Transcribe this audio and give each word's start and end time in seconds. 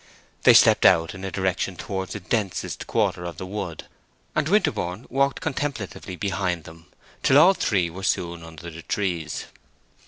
They 0.45 0.55
stepped 0.55 0.83
out 0.83 1.13
in 1.13 1.23
a 1.23 1.29
direction 1.29 1.75
towards 1.75 2.13
the 2.13 2.19
densest 2.19 2.87
quarter 2.87 3.23
of 3.23 3.37
the 3.37 3.45
wood, 3.45 3.85
and 4.35 4.49
Winterborne 4.49 5.05
walked 5.11 5.41
contemplatively 5.41 6.15
behind 6.15 6.63
them, 6.63 6.87
till 7.21 7.37
all 7.37 7.53
three 7.53 7.87
were 7.87 8.01
soon 8.01 8.41
under 8.43 8.71
the 8.71 8.81
trees. 8.81 9.45